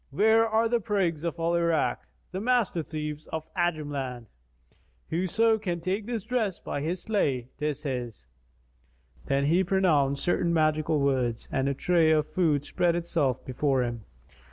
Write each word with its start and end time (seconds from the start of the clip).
Where 0.09 0.47
are 0.47 0.67
the 0.67 0.79
prigs 0.79 1.23
of 1.23 1.37
Al 1.37 1.53
Irak, 1.53 2.07
the 2.31 2.41
master 2.41 2.81
thieves 2.81 3.27
of 3.27 3.45
the 3.53 3.61
Ajam 3.61 3.91
land? 3.91 4.25
Whoso 5.11 5.59
can 5.59 5.79
take 5.79 6.07
this 6.07 6.23
dress 6.23 6.57
by 6.57 6.81
his 6.81 7.03
sleight, 7.03 7.49
'tis 7.59 7.83
his!" 7.83 8.25
Then 9.27 9.45
he 9.45 9.63
pronounced 9.63 10.23
certain 10.23 10.55
magical 10.55 10.99
words 10.99 11.47
and 11.51 11.69
a 11.69 11.75
tray 11.75 12.09
of 12.09 12.25
food 12.25 12.65
spread 12.65 12.95
itself 12.95 13.45
before 13.45 13.83
him. 13.83 14.03